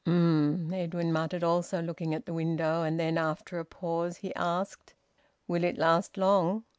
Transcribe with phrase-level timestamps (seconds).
[0.03, 2.81] "Um!" Edwin muttered, also looking at the window.
[2.81, 4.95] And then, after a pause, he asked:
[5.47, 6.63] "Will it last long?"